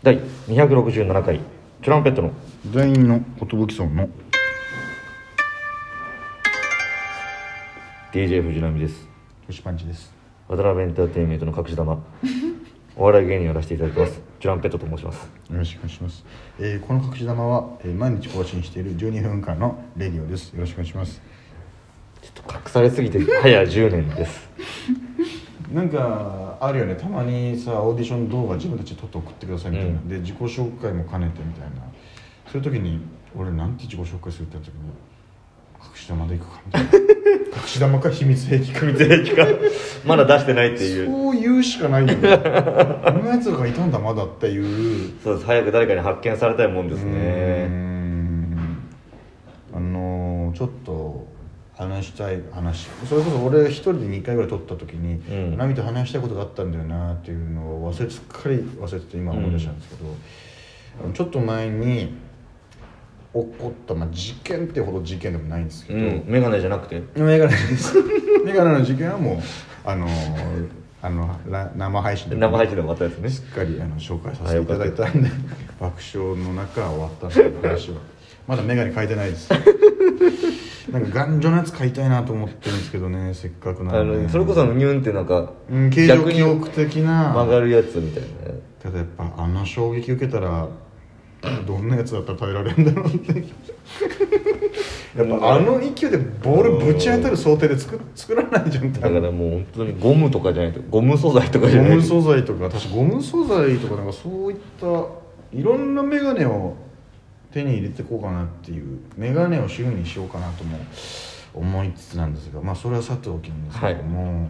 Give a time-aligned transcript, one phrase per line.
[0.00, 0.16] 第
[0.46, 1.40] 267回
[1.82, 2.30] トランペットの。
[2.70, 4.08] 全員の寿村の。
[8.12, 9.08] DJ 藤波です。
[9.48, 10.14] 星パンチです。
[10.46, 11.98] 渡辺エンターテインメントの隠し玉。
[12.96, 14.20] お笑い芸人をやらせていただきます。
[14.38, 15.16] トランペットと申します。
[15.50, 16.24] よろしくお願いします、
[16.60, 20.50] えーこの隠し玉は、えー毎日更新している12分間のレディオです。
[20.50, 21.20] よろしくお願いします。
[22.22, 24.48] ちょっと隠されすぎて早10年です。
[25.72, 26.94] なんかあるよね。
[26.94, 30.08] たまにさオーディション動画自分たちで撮って送ってくださいみたいな、うん。
[30.08, 31.76] で自己紹介も兼ねてみたいな。
[32.50, 33.00] そういう時に
[33.36, 34.80] 俺なんて自己紹介するってなった時に
[35.80, 36.90] 隠し玉でいくかみたいな。
[37.58, 39.16] 隠し玉か秘密兵器かみたいな。
[39.16, 39.46] 兵器か
[40.06, 41.06] まだ出してないっていう。
[41.06, 42.28] そう言うしかないよね。
[43.04, 45.12] あのやつがいたんだまだっていう。
[45.22, 45.46] そうです。
[45.46, 47.66] 早く誰かに発見されたいもんですね。
[47.66, 48.78] ん。
[49.74, 51.26] あのーちょっと
[51.78, 52.88] 話したい話。
[53.08, 60.14] それこそ俺一人で2回ぐらい撮った時にうん「ナミと話したいことがあったんだよな」っていうのを忘れすっかり忘れてて今思い出したんですけど、
[61.04, 62.14] あのちょっと前に
[63.32, 66.24] 起こった、まあ、事件ってほど事件でもないんですけど、うん。
[66.26, 67.00] 眼鏡じゃなくて？
[67.14, 67.94] メガネです。
[68.44, 69.38] メガネの事件はもう
[69.84, 70.68] あのー
[71.00, 73.30] あのら生配信で生配信でもあったやつね。
[73.30, 75.30] しっかりあの紹介させていただいたんで
[75.78, 77.30] 爆笑の中は終わったん
[77.62, 77.98] で話は。
[78.48, 79.48] まだ眼鏡変えてないです
[80.92, 88.28] なんか頑丈なやつ買いたいなと思ってるんですけどねせっかくなあのでのそれこそニュンってなんかうん形状記憶的な曲がるやつみたいな。
[88.52, 90.68] ねただやっぱあの衝撃受けたら
[91.66, 93.44] どんなやつだったら耐えられるんだろうって。
[95.16, 101.90] やっぱあの勢いでボールぶち当たる想定で作作らないじゃんだからもう本当にゴムとかじゃないとゴム素材とかじゃない。
[101.90, 104.86] とゴム素材とか確かゴム素材とかなんかそういった
[105.52, 106.76] いろんな眼鏡を
[107.58, 110.78] 手に入れていこうかなっていう眼鏡を主にしようかなとも
[111.54, 114.48] 思いつつなんですがまあそれはさておきなんですけども、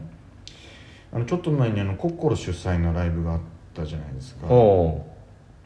[1.13, 3.41] あのちょっと前にあのコッコロ主催のライブがあっ
[3.75, 4.47] たじゃないですか。
[4.49, 5.07] お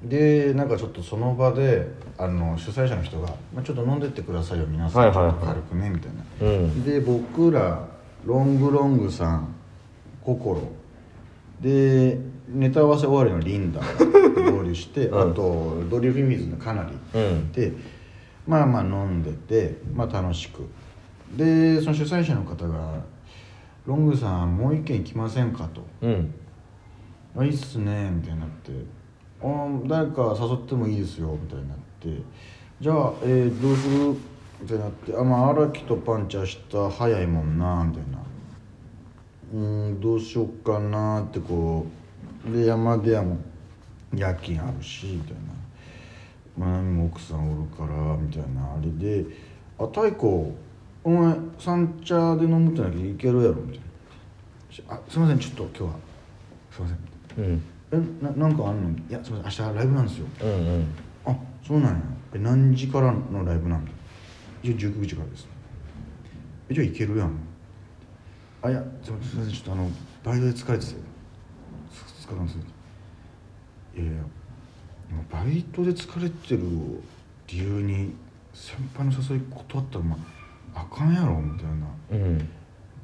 [0.05, 1.87] でなんかちょっとその場で
[2.19, 6.47] あの主催者の人が、まあ、ちょっと飲んでってくださいよ皆さん、軽くねみたいな。
[6.48, 6.85] ううん。
[6.85, 7.86] で僕ら
[8.25, 9.55] ロングロングさん
[10.25, 10.61] 心
[11.61, 12.19] で
[12.52, 13.86] ネタ合わせ終わりのリンダが
[14.52, 15.30] 合流して、うん。
[15.33, 17.52] あとドリフィミズのかなりうん。
[17.52, 17.73] で
[18.46, 20.63] まあまあ飲んでて、まあ、楽しく。
[21.36, 23.01] でその主催者の方が
[23.86, 25.83] 「ロングさんもう一軒行きませんか?」と。
[26.02, 26.35] うん
[27.36, 28.73] 「あいいっすね」みたいになって
[29.42, 32.23] 「あ誰か誘ってもいいですよ」みたいになって
[32.80, 34.14] 「じゃあ、えーどうする?」
[34.61, 36.58] みたいになって「あまあ荒木とパンチ明日
[36.90, 38.19] 早いもんな」みたいな
[39.55, 42.02] 「うーんどうしよっかな」ってこう
[42.51, 43.39] で山ではも
[44.14, 45.41] 夜勤あるしみたいな
[46.67, 48.75] 「まあも奥さんおるから」みたいな。
[48.75, 49.25] あれで
[49.79, 50.52] 「あ太鼓
[51.05, 53.81] お前三茶で飲むってなきゃいけるやろ」みたい
[54.89, 55.91] な「あすいませんちょっと今日は。
[56.70, 57.63] すいません」うん。
[57.92, 58.91] えななんかあんの？
[58.91, 60.27] いやすみません明日ライブなんですよ。
[60.42, 60.86] うんうん。
[61.27, 61.36] あ
[61.67, 62.01] そうなんや。
[62.35, 63.91] え何時からのライブなんだ？
[64.63, 65.47] 一応19時からです。
[66.69, 67.33] えじゃあ行けるやん。
[68.63, 69.91] あいやすみませんちょっとあの
[70.25, 70.92] バイトで疲れてて
[72.27, 72.56] 2日間です
[73.94, 74.12] いやいや
[75.30, 76.62] バイトで疲れてる
[77.48, 78.14] 理由に
[78.55, 80.16] 先輩の誘い断ったらま
[80.74, 81.72] ああかんやろみたいな。
[82.12, 82.48] うん。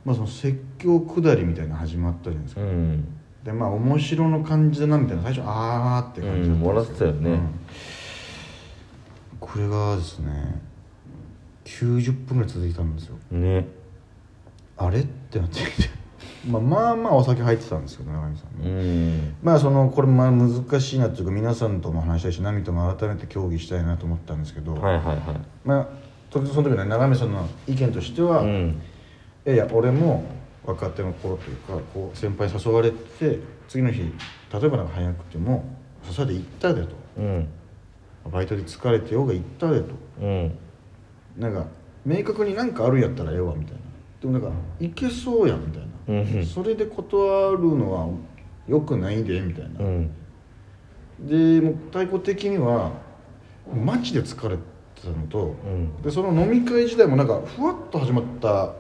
[0.05, 2.63] まあその説教下りみたいなの始まったじゃないですか。
[2.63, 3.05] うん。
[3.45, 7.31] でまあ面白の感じだなみたいな最初あーって感じだったんですけど、うん笑ってたよね。
[7.31, 7.51] うん。
[9.41, 10.63] これがですね
[11.65, 13.17] 90分ぐらい続いたんですよ。
[13.33, 13.67] ね。
[14.79, 15.01] あれ？
[15.01, 15.91] ってなってきて
[16.47, 19.37] まあまあまあお酒入ってたんですけど永見さんうね、ん。
[19.43, 25.19] まあそのこれまあ難しいなっていうか皆さんとも話したいし波とも改めて協議したいなと思ったんですけど、はいはいはい。
[25.65, 25.89] まあ
[26.31, 28.81] とその時の永見さんの意見としては、うん。
[29.47, 30.25] いやいや俺も
[30.65, 33.39] 若手の頃というかこう先輩に誘われて
[33.69, 35.65] 次の日例えばなんか早くても
[36.09, 36.89] 誘われて行ったでと。
[37.19, 37.49] うん。
[38.31, 39.87] バイトで疲れてようが行ったでと。
[40.21, 40.59] うん。
[41.39, 41.67] なんか
[42.05, 43.81] 明確になんかあるんやったらええわみたいな
[44.21, 46.47] でもなんか行けそうやんみたいな、うん。
[46.47, 48.09] それで断るのは
[48.69, 50.11] よくないでみたいな、うん。
[51.21, 52.93] でもう太鼓的には
[53.73, 54.63] マジで疲れて
[55.03, 56.03] たのと、うん。
[56.03, 58.75] でその飲み会自体もなんかふわっと始まった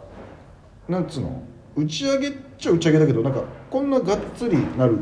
[0.89, 1.43] なんつうの？
[1.77, 4.99] 打ち上げっちゃ打ち上げだけどなんかこんながっつりなる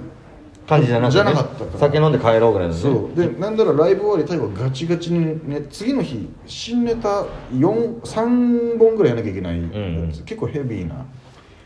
[0.67, 1.79] 感じじゃなくて、ね、じゃなかったから。
[1.79, 2.81] 酒飲んで帰ろうぐらいのね。
[2.81, 3.17] そう。
[3.19, 9.63] でなんだらライブ終わり最後ガチガチにね次の日新ネタ4 3本ぐらいやらなきゃいけない。
[9.63, 10.09] やつ、んうん。
[10.09, 11.07] 結構ヘビーな。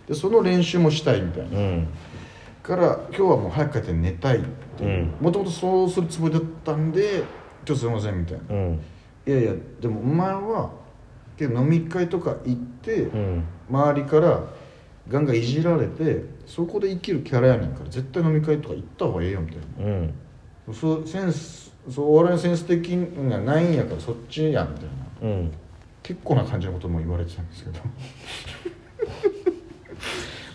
[0.07, 1.89] でその練習もしたいみたいな、うん。
[2.63, 4.41] から今日はもう早く帰って寝たいっ
[4.77, 7.25] てもともとそうするつもりだったんで
[7.67, 8.81] 「今日すいません」みたいな「うん。
[9.27, 10.71] いやいやでもお前は
[11.41, 13.45] 飲み会とか行って、うん。
[13.71, 14.43] 周りから
[15.11, 19.91] ガンガンいじられてそこで生きるキャラやねんから絶対飲み会とか行った方がええよみたいな。
[19.91, 20.15] うん。
[20.73, 25.29] そうセンスそうお笑いのセンス的にはないんやからそっちやんみたいな。
[25.29, 25.53] うん。
[26.03, 27.81] 結構な感じのことも言われてたんですけど。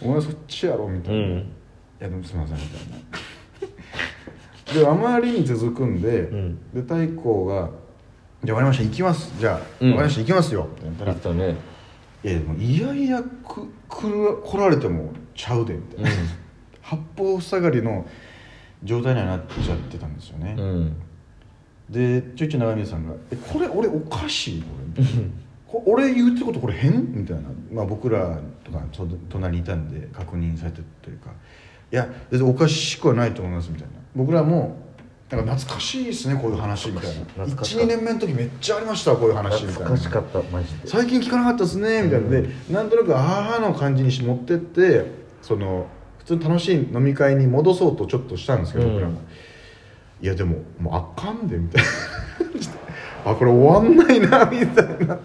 [0.07, 1.34] お前そっちやろみたいな、うん。
[1.34, 1.44] い
[2.00, 4.81] やでもすいませんみたいな。
[4.81, 6.56] であまりに続くんで、ん。
[6.74, 7.69] で太閤が
[8.44, 9.34] 「じゃあ終わりました行きます。
[9.38, 9.90] じゃあ、うん。
[9.90, 11.75] 終わりました行きますよ」って言ったらね
[12.25, 16.10] いやでもいやいやく来る来られてもちゃうでみたいな、
[16.81, 18.04] 八方塞がりの
[18.83, 20.95] 状態にはなっちゃってたんですよね、うん。
[21.88, 24.63] でちょいちょい長峰さんが「えこれ俺おかしい？
[25.68, 31.30] これ 」俺言うてることこれ変?」みたいな、まあ、僕らとかと隣にいたんで確認されてるというか
[31.94, 33.94] 「いや全然おかしくはないと思います」みたいな。
[34.16, 34.84] 僕らも
[35.30, 37.25] なんか懐かしいですねこういう話みたいな。
[37.25, 37.94] 懐かしかった。
[37.94, 39.95] 12年目の時めっちゃありましたこういう話みたいな。
[39.95, 40.88] 懐かしかったマジで。
[40.88, 42.25] 最近聞かなかったですねみたいな。
[42.27, 45.06] ので、なんとなくああの感じにし持ってって
[45.42, 45.88] その
[46.19, 48.94] 普通に楽しい飲み会に戻そうとちょっとしたんですけど、うん。
[48.94, 49.19] 僕らも。
[50.22, 51.89] いやでももうあかんでみたいな。
[53.31, 55.18] あこれ終わんないなみたいな。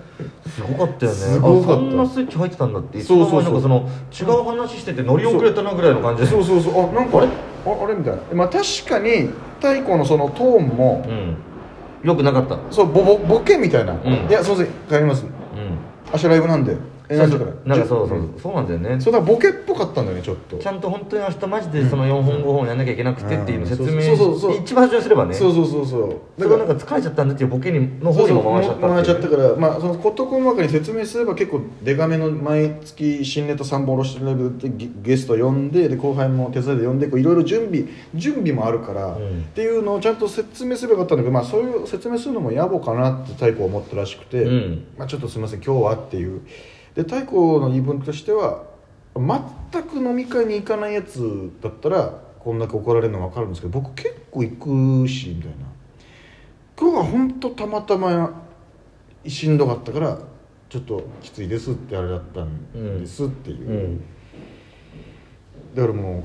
[0.48, 1.18] すごかったよね。
[1.18, 1.72] すごかった。
[1.72, 3.60] あそんなスイッチ入ってたんだってそうそうそう。
[3.60, 6.28] その違う話してて乗り遅れたなぐらいの感じで。
[6.28, 6.90] そうそうそう。
[6.90, 7.28] あなんかあれ？
[7.66, 8.20] ああれみたいな。
[8.34, 11.36] まあ確かに太鼓のそのトーンも、うん。
[12.02, 12.58] よくなかった。
[12.70, 13.98] そうボボボケみたいな、ん。
[14.28, 14.66] いやすいません。
[14.88, 15.24] 帰ります。
[15.24, 15.30] うん。
[16.12, 16.76] 明日ライブなんで
[17.16, 19.00] なんかそうそう、んそうなんだよね。
[19.00, 20.56] そうだボケっぽかったんだよねちょっと。
[20.58, 24.02] ちゃんと本当に明日マジでその4本5本やんなきゃいけなくてっていうの説明うん。
[24.02, 24.52] そうそうそう。
[24.52, 25.34] そう一番最初にすればね。
[25.34, 26.16] そうそうそうそう。
[26.38, 37.84] それはなんか疲れちゃったんだっていうボケにの方にも回しちゃった回しちゃったかから、まあ、その事細かに説明すれば結構デカめの毎月新ネタ3本下ろしてるライブでゲゲスト呼んでで後輩も手伝いで呼んでいろいろ準備
[38.14, 39.40] 準備もあるから、うん。
[39.40, 44.86] っていうのをちゃんと説明すればよかったんだけど、まあ、そういう説明するのも野暮かなって太鼓は思ったらしくて、うん。
[44.98, 46.42] まあ、ちょっとすみません今日はっていう
[46.94, 48.64] で太鼓の言い分としては
[49.14, 55.56] 全く飲み会に行かないやつだったらこんだけ怒られるの分かるんですけど僕結構行くしみたいな。
[56.80, 58.42] 今日は本当たまたま
[59.26, 60.18] しんどかったから
[60.70, 64.04] ちょっときついですってあれだったんですっていう、うん。
[65.74, 66.24] だからも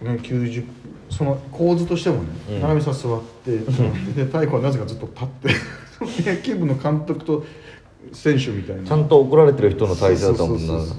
[0.00, 0.64] う、ね、90
[1.10, 2.60] その構図としてもねうん。
[2.60, 3.58] 七海さん座って、
[4.14, 7.44] で太鼓はなぜかずっと立って野球部の監督と
[8.12, 8.84] 選手みたいな。
[8.84, 10.94] ちゃんと怒られてる人の体勢だったもんなだか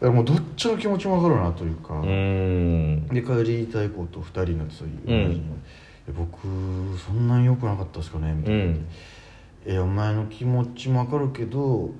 [0.00, 5.62] らもうどっちの気持ちも分かるなというか、で帰り太鼓と2人になってそういう、うん。
[6.16, 6.38] 僕
[6.98, 8.86] そんなに良くなかったですかねみたいな、うん。
[9.66, 11.90] えお前の気持ちも分かるけど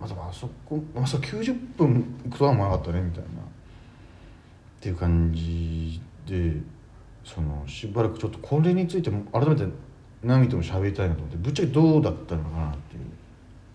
[0.00, 3.28] まさかあそこまさか90分行くとは思わなかったねみたいな。
[3.28, 6.52] っていう感じで
[7.24, 9.64] そのしばらくちょっとこれについても改めて
[10.22, 13.02] ナミとも喋りたいなと思ってぶっちゃけどうだったのかなっていう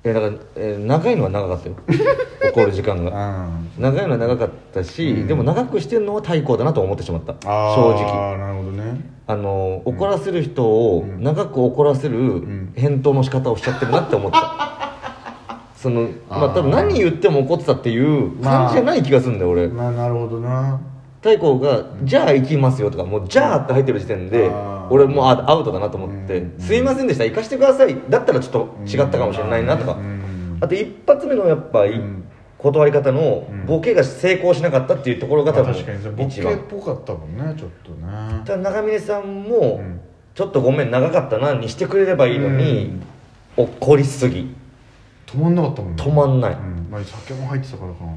[0.06, 1.76] えだから、えー長いのは長かったよ。
[2.54, 3.12] 怒る時間が。
[3.14, 3.48] あ
[3.80, 5.28] 長いのは長かったし、うん。
[5.28, 7.34] でも長くしてるのは太鼓だなと思ってしまった。
[7.46, 8.34] あ正直。
[8.34, 9.10] あなるほどね。
[9.26, 11.24] あの怒らせる人をうん。
[11.24, 12.74] 長く怒らせるん。
[12.76, 14.74] 返答の仕方をしちゃってるなって思った。
[15.76, 19.68] そのまああー多分何言っても怒ってたっていう感じじゃない気がするんだよ俺。
[19.70, 20.80] まあなるほどな。
[21.22, 29.94] 太鼓が「じゃあ行きますよ」とかもう「じゃあ」って入ってる時点であー俺もうあアウトだなと思ってうん「すいませんでした行かしてください」だったらちょっと違ったかもしれないなとか。
[29.94, 30.58] うん。
[30.62, 31.84] あと一発目のやっぱ
[32.60, 33.66] 断り方のうん。
[33.66, 36.54] ボケが成功しなかったっていうところがまあ多分一番。
[36.54, 38.42] ケっぽかったもんねちょっとね。
[38.46, 40.00] ただ長峰さんもうん。
[40.36, 43.00] ちょっとごめん長かったなにしてくれればいいのに
[43.58, 44.56] 怒りすぎ。
[45.26, 46.04] 止まんなかったもんね。
[46.04, 46.54] 止まんない。
[46.54, 46.88] うん。
[46.92, 48.12] まあ、酒も入ってたからかな。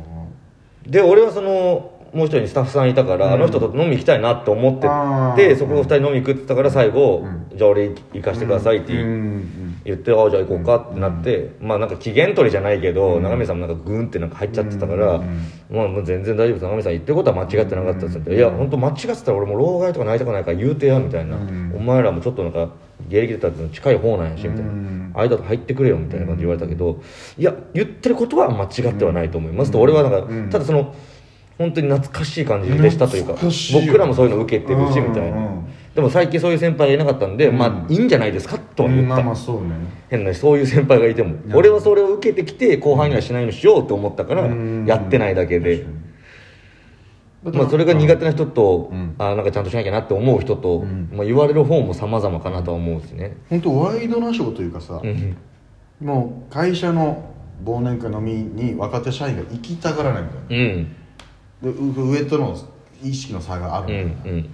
[0.86, 3.32] で俺はそのもう一人スタッフさんいたから、うん。
[3.34, 4.88] あの人と飲み行きたいなって思って
[5.36, 7.46] てそこを二人飲み行くって言ったから最後、うん。
[7.54, 13.22] じゃあ俺行かせてくださいって言,、ってああじゃあ行こうかってなって、まあなんか期限取りじゃないけど、うん。
[13.22, 15.40] 長峰さんもなんかグーンってなんか入っちゃってたから、うん。
[15.70, 16.62] まあもう全然大丈夫です。
[16.62, 21.74] 長峰さん言ってることは間違ってなかったっつって、いや本当間違ってたら俺もう老害とかなりたくないから言うてやみたいな、うん。
[21.76, 22.70] お前らもちょっとなんか
[23.08, 25.12] 芸歴だったら近い方なんやしみたいな、うん。
[25.14, 27.00] 間と入ってくれよみたいな感じで言われたけど、
[27.38, 30.50] いや言ってることは間違ってはないと思いますと、俺はなんか、うん。
[30.50, 30.94] ただその
[31.58, 33.34] 本当に懐かしい感じでしたというか
[33.72, 37.56] 僕らもそういうの受けてるしうんみたいな、うんでも最近そういう先輩がいなかったんで、うん。
[37.56, 39.70] まあいいんじゃないですかとは言った、まあまあそうね。
[40.10, 45.86] 変なそういう先輩がいても、うん俺はそれを受けてきて後輩にはしないようにしようと思ったからうんやってないだけで、
[47.42, 49.14] まあ、それが苦手な人と、うん。
[49.16, 51.08] あなんかちゃんとしなきゃなって思う人と、うん。
[51.10, 55.34] まあ、言われる方も様々かなとは思うしね、本当ワイドナショーというかさ、うん。
[55.98, 57.34] もう会社の
[57.64, 60.64] 忘年会飲みに若手社員が行きたがらないみたいな。
[60.64, 60.96] うん
[61.72, 62.56] 上との
[63.02, 64.50] 意識の差があるうみたいな、んうん。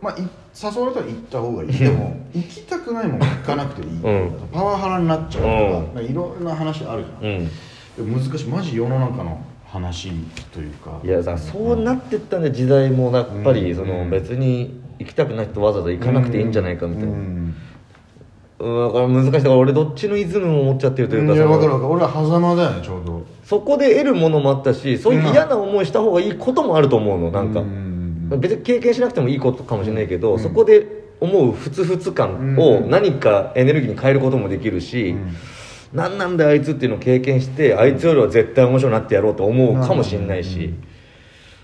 [0.00, 1.72] まあい誘われたら行った方がいい。
[1.72, 4.48] でも行きたくないもん行かなくていい、うん。
[4.52, 8.12] パワハラになっちゃうとか,、いろんな話あるじゃん、うん。
[8.14, 8.48] 難しい。
[8.48, 10.12] マジ世の中の話
[10.52, 11.00] というか。
[11.04, 13.76] いやさそうなってったんで時代もやっぱりうん。
[13.76, 17.14] そのうん別に行きたくない人わざわざ行かなくていいんじゃないかみたいな、
[18.66, 19.32] うんうんだから難しい。
[19.32, 21.92] だから俺どっちのイズムも持っちゃってるというかいや分かる分かる。
[21.92, 23.22] 俺は狭間だよねちょうど。
[23.44, 28.28] そこで得るものもあったしそういう嫌な思いした方がいいこともあると思うのなんか、うん。
[28.40, 30.86] 別に経験しなくてもいいことかもしれないけど、そこで
[31.20, 32.90] 思うふつふつ感をうん。
[32.90, 35.36] 何かエネルギーに変えることもできるし、うん。
[35.92, 40.74] 何なんだよあいつっていうのを経験してあいつよりは絶対面白くなってやろうと思うかもしれないし、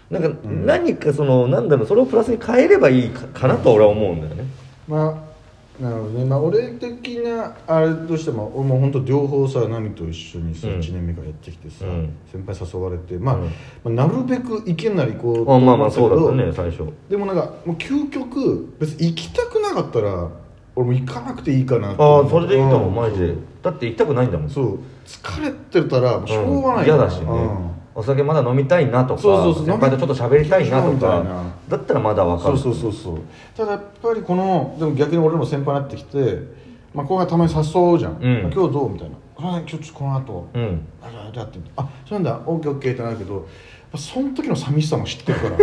[0.08, 4.44] なんか何かそのなんだろうそれをプラスに変えればいいかかなと俺は思うんだよね。
[4.86, 5.31] まあ
[5.80, 10.74] なるほどね、まあ、俺的なあれとしても俺も本当両方さナミと一緒にさ、うん。
[10.80, 12.14] 1年目からやってきてさ、うん。
[12.30, 13.42] 先輩誘われて、まあうん。
[13.44, 13.50] ま
[14.04, 16.92] あなるべく行けんなり行こうとあまあまあそうだったね最初。
[17.08, 20.28] でもなんかもう究極別に行きたくなかったら
[20.76, 23.34] 俺も行かなくていいかなああそれでいいと思ううんマジで。
[23.62, 24.50] だって行きたくないんだもん。
[24.50, 24.78] そう。
[25.06, 29.66] 疲れてたらしょうがない、嫌だしね、うんお酒まだ飲みたいなとかそうそうそう。
[29.66, 31.44] 先輩とちょっと喋りたいなとかな。
[31.68, 32.58] だったらまだ分かる。
[32.58, 33.20] そうそうそうそう。
[33.56, 36.38] ただやっぱりこのでも逆に俺も先輩になってきて、
[36.94, 38.42] まあ、後輩たまに誘うじゃん、うん。
[38.44, 40.86] まあ今日どうみたいな「あ今日ちょっとこの後、うん。
[41.02, 42.40] あじゃあじゃあってあそうなんだ。
[42.46, 43.46] オッケーオッケーってなるけど
[43.96, 45.56] その時の寂しさも知ってるから。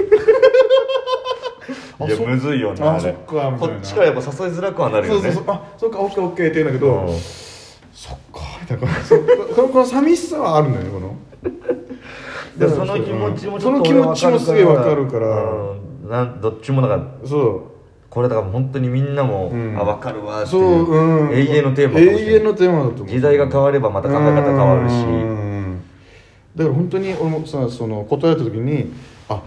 [2.02, 5.22] あ いやそむずいよねあそっかこっちからやっぱ誘いづらくはなるよね。
[5.22, 5.54] そうそうそう。
[5.54, 7.18] あそうかオッケーオッケーって言うんだけど、うん。
[7.92, 8.96] そっかみたいな。
[9.04, 11.16] そこのこの寂しさはあるんだよねこの
[12.58, 15.76] でその気持ちもちその気持ちもすげえわかるから、う
[16.06, 16.10] ん。
[16.10, 17.28] なんどっちもだから。
[17.28, 17.62] そう。
[18.10, 19.78] これだから本当にみんなも、うん。
[19.80, 23.08] あ分かるわってそう、いううん、永遠のテーマ永遠のテーマだと思う。
[23.08, 24.94] 時代が変わればまた考え方変わるし。
[24.94, 25.82] うん。
[26.56, 28.92] だから本当に俺もさその答えた時に
[29.30, 29.42] あ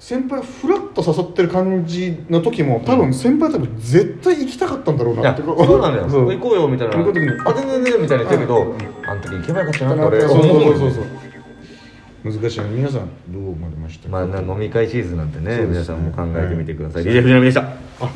[0.00, 5.42] 先輩フラッと誘ってる感じの時も多分先輩多分絶対行きたかったんだろうなって。
[5.42, 6.06] そうなんだよ。
[6.08, 6.96] 行こうよみたいな。
[6.98, 8.74] 行く時にあ全然全然みたいな言ってるけど、
[9.06, 11.04] あの時行けばよかったなって俺そうそうそうそう
[12.24, 12.60] 難しい。
[12.60, 14.08] ね皆さんどう思われましたか？
[14.10, 17.60] まあな飲み会シーズンなんてね皆さんも考えてみてください、DJ 藤波でした。
[18.00, 18.10] あ